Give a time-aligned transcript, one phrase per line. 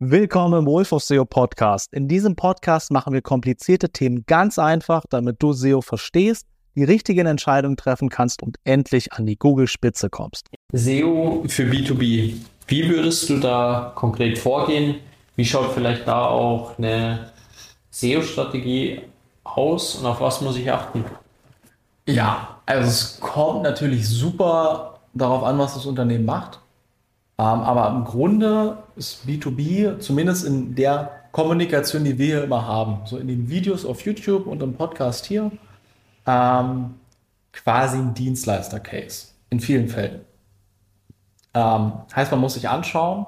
[0.00, 1.92] Willkommen im Wolf of SEO Podcast.
[1.92, 7.26] In diesem Podcast machen wir komplizierte Themen ganz einfach, damit du SEO verstehst, die richtigen
[7.26, 10.46] Entscheidungen treffen kannst und endlich an die Google-Spitze kommst.
[10.72, 12.34] SEO für B2B.
[12.68, 15.00] Wie würdest du da konkret vorgehen?
[15.34, 17.32] Wie schaut vielleicht da auch eine
[17.90, 19.00] SEO-Strategie
[19.42, 21.04] aus und auf was muss ich achten?
[22.06, 26.60] Ja, also es kommt natürlich super darauf an, was das Unternehmen macht.
[27.40, 33.00] Ähm, aber im Grunde ist B2B, zumindest in der Kommunikation, die wir hier immer haben,
[33.04, 35.52] so in den Videos auf YouTube und im Podcast hier,
[36.26, 36.94] ähm,
[37.52, 40.22] quasi ein Dienstleister-Case in vielen Fällen.
[41.54, 43.26] Ähm, heißt, man muss sich anschauen,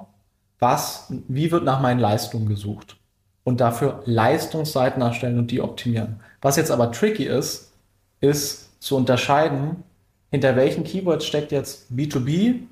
[0.59, 2.97] was, wie wird nach meinen Leistungen gesucht
[3.45, 6.21] und dafür Leistungsseiten erstellen und die optimieren.
[6.43, 7.73] Was jetzt aber tricky ist,
[8.21, 9.85] ist zu unterscheiden,
[10.31, 12.63] hinter welchen Keywords steckt jetzt B2B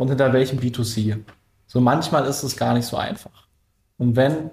[0.00, 1.18] und hinter welchem B2C.
[1.66, 3.46] So manchmal ist es gar nicht so einfach.
[3.98, 4.50] Und wenn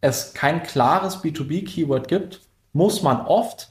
[0.00, 2.40] es kein klares B2B-Keyword gibt,
[2.72, 3.68] muss man oft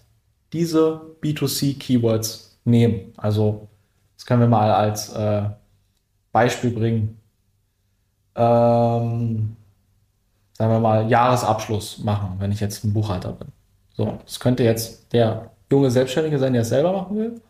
[0.53, 3.13] diese B2C-Keywords nehmen.
[3.17, 3.67] Also
[4.15, 5.49] das können wir mal als äh,
[6.31, 7.17] Beispiel bringen.
[8.35, 9.55] Ähm,
[10.53, 13.47] sagen wir mal Jahresabschluss machen, wenn ich jetzt ein Buchhalter bin.
[13.97, 17.41] So, das könnte jetzt der junge Selbstständige sein, der es selber machen will.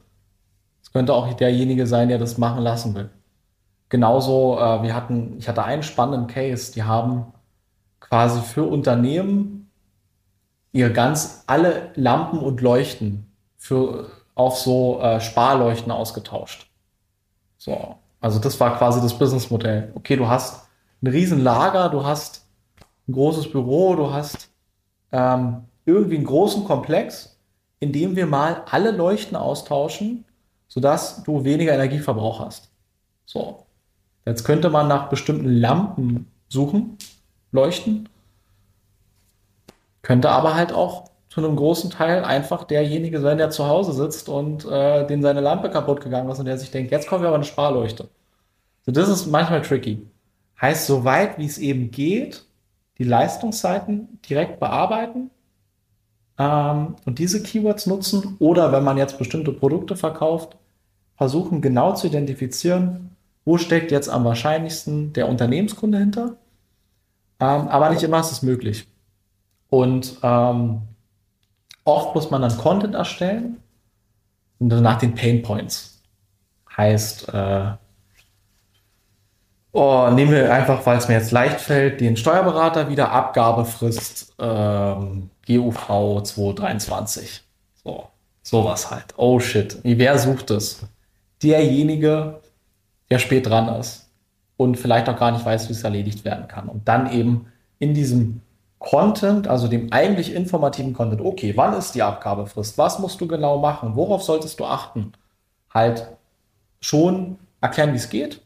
[0.81, 3.09] Es könnte auch derjenige sein, der das machen lassen will.
[3.95, 7.31] Genauso, äh, wir hatten, ich hatte einen spannenden Case, die haben
[8.01, 9.71] quasi für Unternehmen
[10.73, 16.69] ihre ganz alle Lampen und Leuchten für auf so äh, Sparleuchten ausgetauscht.
[17.57, 19.93] So, also das war quasi das Businessmodell.
[19.95, 20.67] Okay, du hast
[21.01, 22.45] ein Riesenlager, du hast
[23.07, 24.49] ein großes Büro, du hast
[25.13, 27.39] ähm, irgendwie einen großen Komplex,
[27.79, 30.25] in dem wir mal alle Leuchten austauschen,
[30.67, 32.69] sodass du weniger Energieverbrauch hast.
[33.23, 33.64] So,
[34.25, 36.97] Jetzt könnte man nach bestimmten Lampen suchen,
[37.51, 38.09] leuchten.
[40.01, 44.29] Könnte aber halt auch zu einem großen Teil einfach derjenige sein, der zu Hause sitzt
[44.29, 47.27] und äh, dem seine Lampe kaputt gegangen ist und der sich denkt, jetzt kommt ja
[47.27, 48.09] aber eine Sparleuchte.
[48.85, 50.07] So, das ist manchmal tricky.
[50.61, 52.45] Heißt, so weit wie es eben geht,
[52.97, 55.29] die Leistungsseiten direkt bearbeiten
[56.39, 60.55] ähm, und diese Keywords nutzen oder wenn man jetzt bestimmte Produkte verkauft,
[61.17, 63.14] versuchen genau zu identifizieren,
[63.45, 66.35] wo steckt jetzt am wahrscheinlichsten der Unternehmenskunde hinter.
[67.39, 68.87] Ähm, aber nicht immer ist es möglich.
[69.69, 70.81] Und ähm,
[71.83, 73.57] oft muss man dann Content erstellen
[74.59, 76.01] nach den Pain Points.
[76.75, 77.71] Heißt, äh,
[79.71, 85.29] oh, nehmen wir einfach, weil es mir jetzt leicht fällt, den Steuerberater wieder Abgabefrist ähm,
[85.45, 87.43] GUV 223.
[87.83, 88.07] So,
[88.41, 89.13] sowas halt.
[89.17, 89.77] Oh shit.
[89.83, 90.81] Wer sucht es?
[91.43, 92.39] Derjenige,
[93.09, 94.09] der spät dran ist
[94.57, 96.69] und vielleicht auch gar nicht weiß, wie es erledigt werden kann.
[96.69, 97.47] Und dann eben
[97.79, 98.41] in diesem
[98.79, 102.77] Content, also dem eigentlich informativen Content, okay, wann ist die Abgabefrist?
[102.77, 103.95] Was musst du genau machen?
[103.95, 105.13] Worauf solltest du achten?
[105.73, 106.07] Halt
[106.81, 108.41] schon erklären, wie es geht,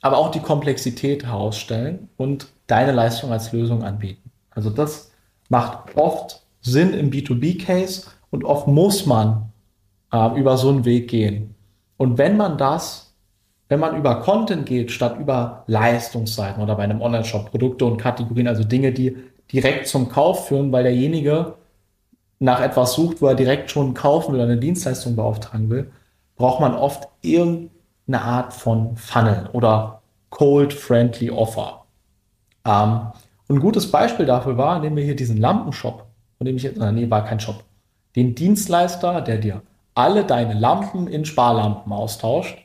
[0.00, 4.30] aber auch die Komplexität herausstellen und deine Leistung als Lösung anbieten.
[4.50, 5.12] Also das
[5.48, 9.52] macht oft Sinn im B2B-Case und oft muss man
[10.12, 11.54] äh, über so einen Weg gehen.
[11.96, 13.11] Und wenn man das
[13.72, 18.46] wenn man über Content geht, statt über Leistungsseiten oder bei einem Online-Shop Produkte und Kategorien,
[18.46, 19.16] also Dinge, die
[19.50, 21.54] direkt zum Kauf führen, weil derjenige
[22.38, 25.90] nach etwas sucht, wo er direkt schon kaufen will oder eine Dienstleistung beauftragen will,
[26.36, 31.86] braucht man oft irgendeine Art von Funnel oder Cold-Friendly Offer.
[32.66, 33.06] Ähm,
[33.48, 36.04] ein gutes Beispiel dafür war, nehmen wir hier diesen Lampenshop,
[36.36, 37.64] von dem ich jetzt, nee, war kein Shop,
[38.16, 39.62] den Dienstleister, der dir
[39.94, 42.58] alle deine Lampen in Sparlampen austauscht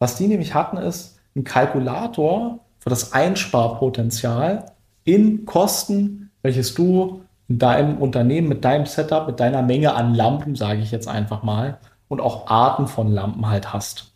[0.00, 4.72] was die nämlich hatten, ist ein Kalkulator für das Einsparpotenzial
[5.04, 10.56] in Kosten, welches du in deinem Unternehmen mit deinem Setup, mit deiner Menge an Lampen,
[10.56, 11.78] sage ich jetzt einfach mal,
[12.08, 14.12] und auch Arten von Lampen halt hast.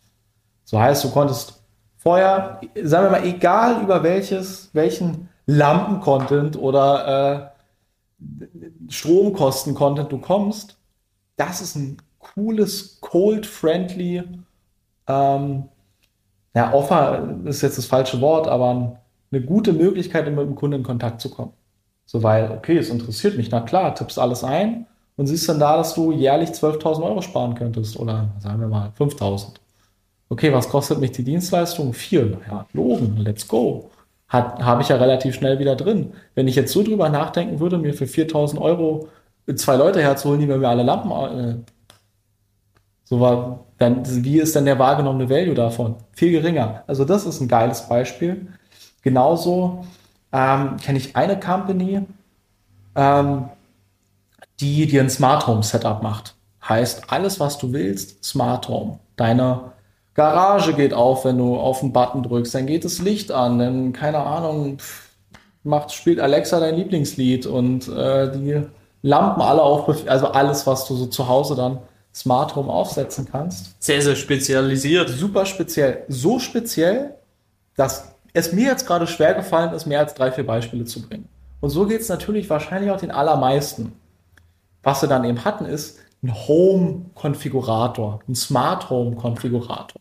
[0.63, 1.61] So heißt, du konntest
[1.97, 7.51] vorher, sagen wir mal, egal über welches, welchen Lampen-Content oder
[8.19, 8.25] äh,
[8.89, 10.77] Stromkosten-Content du kommst,
[11.35, 14.23] das ist ein cooles, cold-friendly
[15.07, 15.69] ähm,
[16.55, 18.99] ja, Offer ist jetzt das falsche Wort, aber
[19.31, 21.51] eine gute Möglichkeit, mit dem Kunden in Kontakt zu kommen.
[22.05, 24.85] So, weil, okay, es interessiert mich, na klar, tippst alles ein
[25.17, 28.91] und siehst dann da, dass du jährlich 12.000 Euro sparen könntest oder sagen wir mal
[28.97, 29.55] 5.000.
[30.29, 31.93] Okay, was kostet mich die Dienstleistung?
[31.93, 32.39] Vier.
[32.47, 33.91] Ja, logen, let's go.
[34.27, 36.13] Habe ich ja relativ schnell wieder drin.
[36.33, 39.07] Wenn ich jetzt so drüber nachdenken würde, mir für 4.000 Euro
[39.55, 41.55] zwei Leute herzuholen, die mir alle Lampen äh,
[43.05, 45.95] so war, dann, wie ist denn der wahrgenommene Value davon?
[46.11, 46.83] Viel geringer.
[46.87, 48.47] Also das ist ein geiles Beispiel.
[49.03, 49.85] Genauso
[50.33, 52.01] ähm, kenne ich eine Company,
[52.95, 53.49] ähm,
[54.59, 56.35] die dir ein Smart Home Setup macht.
[56.67, 58.99] Heißt, alles, was du willst, Smart Home.
[59.17, 59.73] Deine
[60.15, 63.93] Garage geht auf, wenn du auf den Button drückst, dann geht das Licht an, dann,
[63.93, 64.77] keine Ahnung,
[65.63, 68.61] macht, spielt Alexa dein Lieblingslied und äh, die
[69.03, 71.79] Lampen alle auf, also alles, was du so zu Hause dann
[72.15, 73.75] Smart Home aufsetzen kannst.
[73.83, 75.09] Sehr, sehr spezialisiert.
[75.09, 76.05] Super speziell.
[76.07, 77.15] So speziell,
[77.75, 81.27] dass es mir jetzt gerade schwer gefallen ist, mehr als drei, vier Beispiele zu bringen.
[81.59, 83.93] Und so geht es natürlich wahrscheinlich auch den allermeisten.
[84.81, 89.99] Was wir dann eben hatten, ist ein Home-Konfigurator, ein Smart Home-Konfigurator.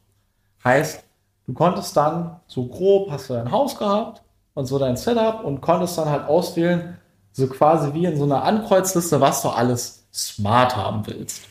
[0.62, 1.02] Heißt,
[1.46, 4.22] du konntest dann so grob, hast du dein Haus gehabt
[4.54, 6.96] und so dein Setup und konntest dann halt auswählen,
[7.32, 11.42] so quasi wie in so einer Ankreuzliste, was du alles smart haben willst.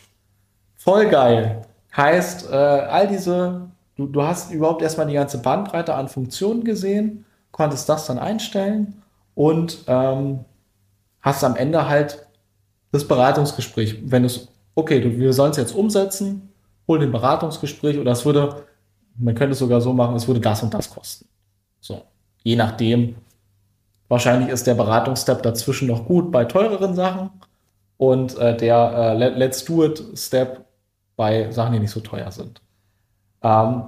[0.84, 1.62] Voll geil.
[1.96, 7.26] Heißt, äh, all diese, du, du hast überhaupt erstmal die ganze Bandbreite an Funktionen gesehen,
[7.52, 9.02] konntest das dann einstellen
[9.34, 10.44] und ähm,
[11.22, 12.28] hast am Ende halt
[12.92, 14.00] das Beratungsgespräch.
[14.04, 16.50] Wenn es, okay, du, wir sollen es jetzt umsetzen,
[16.86, 18.64] hol den Beratungsgespräch oder es würde,
[19.18, 21.28] man könnte es sogar so machen, es würde das und das kosten.
[21.80, 22.02] So,
[22.44, 23.16] je nachdem.
[24.10, 27.30] Wahrscheinlich ist der Beratungsstep dazwischen noch gut bei teureren Sachen
[27.96, 30.63] und äh, der äh, Let's Do It Step
[31.16, 32.62] bei Sachen, die nicht so teuer sind.
[33.42, 33.84] Ähm,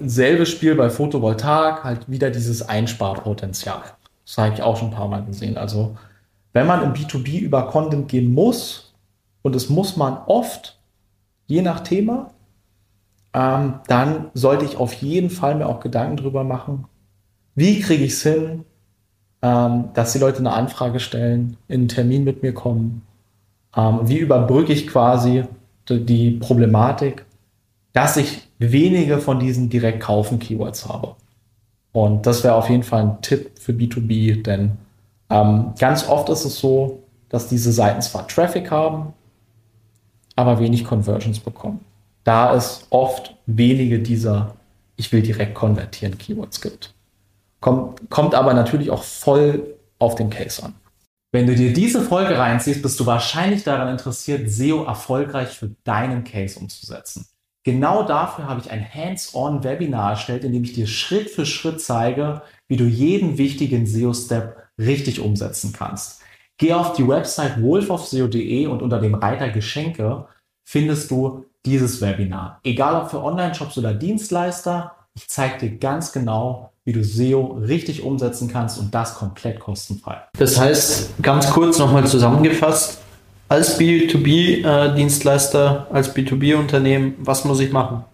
[0.00, 3.82] selbes Spiel bei Photovoltaik, halt wieder dieses Einsparpotenzial.
[4.24, 5.56] Das habe ich auch schon ein paar Mal gesehen.
[5.56, 5.96] Also,
[6.52, 8.94] wenn man im B2B über Content gehen muss,
[9.42, 10.78] und das muss man oft,
[11.46, 12.30] je nach Thema,
[13.32, 16.86] ähm, dann sollte ich auf jeden Fall mir auch Gedanken drüber machen,
[17.54, 18.64] wie kriege ich es hin,
[19.42, 23.02] ähm, dass die Leute eine Anfrage stellen, in einen Termin mit mir kommen,
[23.76, 25.44] ähm, wie überbrücke ich quasi
[25.90, 27.24] die Problematik,
[27.92, 31.14] dass ich wenige von diesen direkt kaufen Keywords habe.
[31.92, 34.72] Und das wäre auf jeden Fall ein Tipp für B2B, denn
[35.30, 39.12] ähm, ganz oft ist es so, dass diese Seiten zwar Traffic haben,
[40.36, 41.80] aber wenig Conversions bekommen.
[42.24, 44.54] Da es oft wenige dieser
[44.96, 46.92] Ich will direkt konvertieren Keywords gibt.
[47.60, 50.74] Kommt, kommt aber natürlich auch voll auf den Case an.
[51.32, 56.24] Wenn du dir diese Folge reinziehst, bist du wahrscheinlich daran interessiert, SEO erfolgreich für deinen
[56.24, 57.26] Case umzusetzen.
[57.64, 62.42] Genau dafür habe ich ein Hands-on-Webinar erstellt, in dem ich dir Schritt für Schritt zeige,
[62.68, 66.22] wie du jeden wichtigen SEO-Step richtig umsetzen kannst.
[66.58, 70.26] Geh auf die Website wolfofseo.de und unter dem Reiter Geschenke
[70.64, 72.60] findest du dieses Webinar.
[72.62, 78.04] Egal ob für Online-Shops oder Dienstleister, ich zeige dir ganz genau, wie du SEO richtig
[78.04, 80.18] umsetzen kannst und das komplett kostenfrei.
[80.38, 82.98] Das heißt, ganz kurz nochmal zusammengefasst,
[83.48, 88.04] als B2B-Dienstleister, als B2B-Unternehmen, was muss ich machen?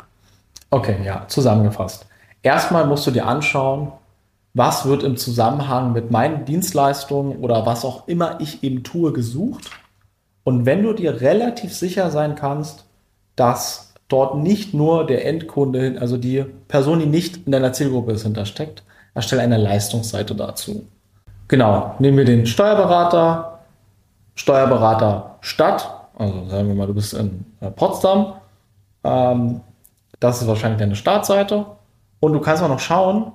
[0.71, 2.07] Okay, ja, zusammengefasst.
[2.43, 3.93] Erstmal musst du dir anschauen,
[4.55, 9.71] was wird im Zusammenhang mit meinen Dienstleistungen oder was auch immer ich eben tue gesucht.
[10.45, 12.85] Und wenn du dir relativ sicher sein kannst,
[13.37, 18.23] dass dort nicht nur der Endkunde, also die Person, die nicht in deiner Zielgruppe ist,
[18.23, 18.83] hintersteckt.
[19.15, 20.87] Erstelle eine Leistungsseite dazu.
[21.49, 23.61] Genau, nehmen wir den Steuerberater,
[24.35, 28.35] Steuerberater Stadt, also sagen wir mal, du bist in äh, Potsdam.
[29.05, 29.61] Ähm,
[30.21, 31.67] das ist wahrscheinlich deine Startseite.
[32.21, 33.33] Und du kannst auch noch schauen,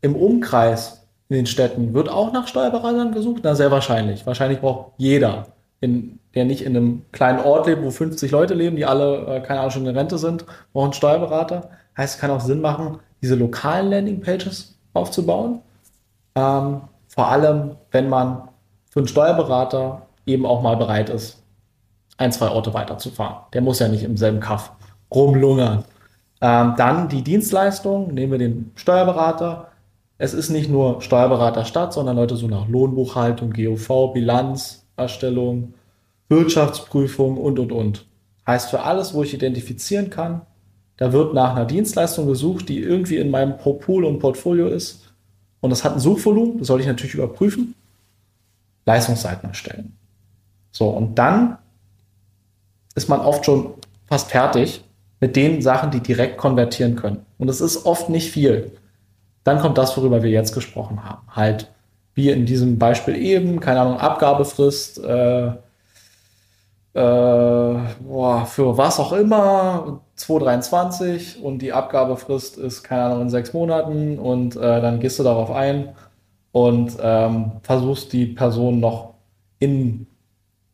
[0.00, 3.42] im Umkreis in den Städten wird auch nach Steuerberatern gesucht?
[3.44, 4.26] Na, sehr wahrscheinlich.
[4.26, 5.46] Wahrscheinlich braucht jeder
[5.84, 9.40] in, der nicht in einem kleinen Ort lebt, wo 50 Leute leben, die alle, äh,
[9.40, 11.70] keine Ahnung, schon in Rente sind, brauchen einen Steuerberater.
[11.96, 15.60] Heißt, es kann auch Sinn machen, diese lokalen Landingpages aufzubauen.
[16.34, 18.48] Ähm, vor allem, wenn man
[18.90, 21.42] für einen Steuerberater eben auch mal bereit ist,
[22.16, 23.36] ein, zwei Orte weiterzufahren.
[23.52, 24.72] Der muss ja nicht im selben Kaff
[25.12, 25.84] rumlungern.
[26.40, 29.68] Ähm, dann die Dienstleistung, nehmen wir den Steuerberater.
[30.18, 35.74] Es ist nicht nur Steuerberater Stadt, sondern Leute so nach Lohnbuchhaltung, GOV, Bilanz, Erstellung,
[36.28, 38.06] Wirtschaftsprüfung und, und, und.
[38.46, 40.42] Heißt für alles, wo ich identifizieren kann,
[40.96, 45.12] da wird nach einer Dienstleistung gesucht, die irgendwie in meinem Pool und Portfolio ist.
[45.60, 47.74] Und das hat ein Suchvolumen, das soll ich natürlich überprüfen.
[48.86, 49.96] Leistungsseiten erstellen.
[50.70, 51.58] So, und dann
[52.94, 53.74] ist man oft schon
[54.06, 54.84] fast fertig
[55.20, 57.24] mit den Sachen, die direkt konvertieren können.
[57.38, 58.72] Und es ist oft nicht viel.
[59.42, 61.26] Dann kommt das, worüber wir jetzt gesprochen haben.
[61.28, 61.72] Halt
[62.14, 65.52] wie in diesem Beispiel eben, keine Ahnung, Abgabefrist, äh, äh,
[66.94, 74.18] boah, für was auch immer, 2023 und die Abgabefrist ist, keine Ahnung, in sechs Monaten
[74.18, 75.88] und äh, dann gehst du darauf ein
[76.52, 79.14] und ähm, versuchst die Person noch
[79.58, 80.06] in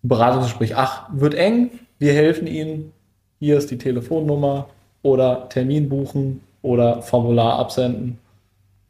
[0.03, 2.93] Beratungsgespräch, ach, wird eng, wir helfen Ihnen,
[3.39, 4.67] hier ist die Telefonnummer
[5.03, 8.19] oder Termin buchen oder Formular absenden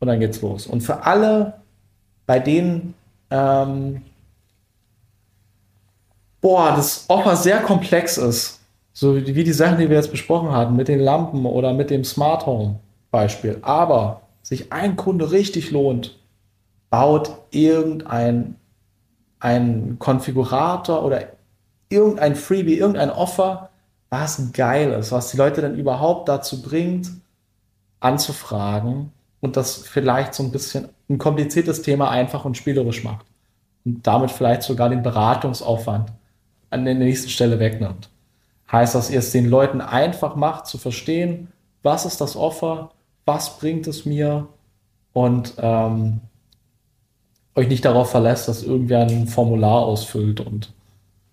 [0.00, 0.66] und dann geht's los.
[0.66, 1.59] Und für alle
[2.30, 2.94] bei denen
[3.28, 4.02] ähm,
[6.40, 8.60] boah, das Offer sehr komplex ist.
[8.92, 12.04] So wie die Sachen, die wir jetzt besprochen hatten, mit den Lampen oder mit dem
[12.04, 12.78] Smart Home
[13.10, 13.58] Beispiel.
[13.62, 16.20] Aber sich ein Kunde richtig lohnt,
[16.88, 18.54] baut irgendein
[19.40, 21.30] ein Konfigurator oder
[21.88, 23.70] irgendein Freebie, irgendein Offer,
[24.08, 27.10] was geil ist, was die Leute dann überhaupt dazu bringt,
[27.98, 29.10] anzufragen
[29.40, 33.26] und das vielleicht so ein bisschen ein kompliziertes Thema einfach und spielerisch macht.
[33.84, 36.12] Und damit vielleicht sogar den Beratungsaufwand
[36.70, 38.08] an der nächsten Stelle wegnimmt.
[38.70, 41.48] Heißt, dass ihr es den Leuten einfach macht zu verstehen,
[41.82, 42.90] was ist das Offer,
[43.24, 44.46] was bringt es mir
[45.12, 46.20] und ähm,
[47.56, 50.72] euch nicht darauf verlässt, dass irgendwer ein Formular ausfüllt und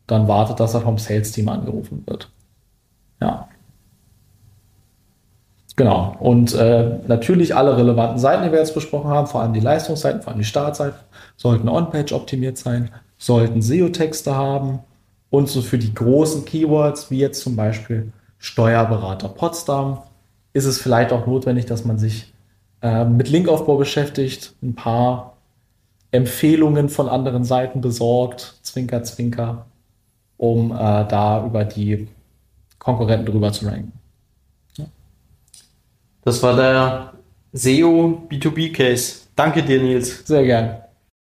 [0.08, 2.32] dann wartet, dass er vom Sales-Team angerufen wird.
[3.22, 3.47] Ja.
[5.78, 6.16] Genau.
[6.20, 10.22] Und äh, natürlich alle relevanten Seiten, die wir jetzt besprochen haben, vor allem die Leistungsseiten,
[10.22, 11.00] vor allem die Startseiten,
[11.38, 14.80] sollten On-Page optimiert sein, sollten SEO-Texte haben
[15.30, 20.00] und so für die großen Keywords, wie jetzt zum Beispiel Steuerberater Potsdam,
[20.52, 22.34] ist es vielleicht auch notwendig, dass man sich
[22.82, 25.38] äh, mit Linkaufbau beschäftigt, ein paar
[26.10, 29.68] Empfehlungen von anderen Seiten besorgt, Zwinker, Zwinker,
[30.38, 32.08] um äh, da über die
[32.80, 33.97] Konkurrenten drüber zu ranken.
[36.28, 37.14] Das war der
[37.54, 39.28] SEO B2B Case.
[39.34, 40.28] Danke dir, Nils.
[40.28, 40.82] Sehr gern.